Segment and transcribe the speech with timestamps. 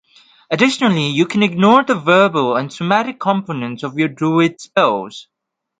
[0.49, 5.27] Additionally, you can ignore the verbal and somatic components of your druid spells